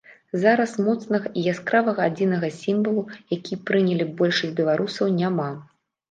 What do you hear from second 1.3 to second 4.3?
і яскравага адзінага сімвалу, які прыняла б